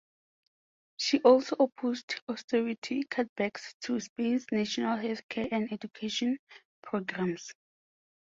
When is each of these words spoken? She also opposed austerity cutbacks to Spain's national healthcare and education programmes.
She 0.97 1.19
also 1.19 1.57
opposed 1.59 2.21
austerity 2.27 3.03
cutbacks 3.03 3.75
to 3.81 3.99
Spain's 3.99 4.47
national 4.51 4.97
healthcare 4.97 5.47
and 5.51 5.71
education 5.71 6.39
programmes. 6.81 7.53